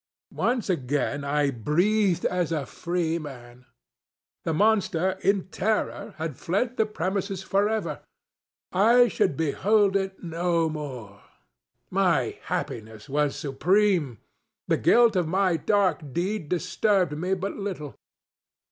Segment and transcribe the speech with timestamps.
[0.33, 3.67] Once again I breathed as a freeman.
[4.45, 8.01] The monster, in terror, had fled the premises forever!
[8.71, 11.21] I should behold it no more!
[11.91, 14.17] My happiness was supreme!
[14.67, 17.93] The guilt of my dark deed disturbed me but little.